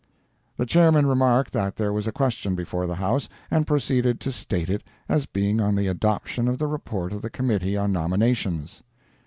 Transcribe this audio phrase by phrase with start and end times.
[0.57, 4.67] "]The Chairman remarked that there was a question before the house, and proceeded to state
[4.67, 8.81] it as being on the adoption of the report of the Committee on Nominations.